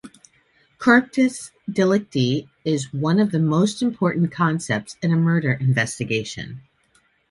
[0.79, 6.61] "Corpus delicti" is one of the most important concepts in a murder investigation.